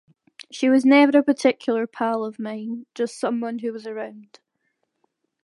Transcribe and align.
She 0.51 0.67
was 0.67 0.83
never 0.83 1.19
a 1.19 1.23
particular 1.23 1.85
pal 1.85 2.23
of 2.25 2.39
mine, 2.39 2.87
just 2.95 3.19
someone 3.19 3.59
who 3.59 3.71
was 3.71 3.85
around 3.85 4.39